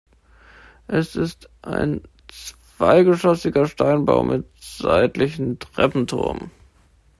Es 0.87 1.15
ist 1.15 1.47
ein 1.61 2.01
zweigeschossiger 2.27 3.67
Steinbau 3.67 4.23
mit 4.23 4.47
seitlichem 4.59 5.59
Treppenturm. 5.59 6.49